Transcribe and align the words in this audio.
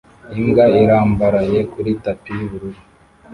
Imbwa 0.39 0.65
irambaraye 0.83 1.59
kuri 1.71 1.89
tapi 2.03 2.29
y'ubururu 2.39 2.79